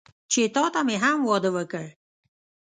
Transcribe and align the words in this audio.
چې 0.31 0.41
تاته 0.55 0.81
مې 0.87 0.95
هم 1.03 1.19
واده 1.29 1.49
وکړ. 1.55 1.85